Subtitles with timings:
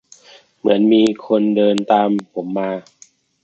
[0.57, 2.71] เหมือนมีคนเดินตามผมมา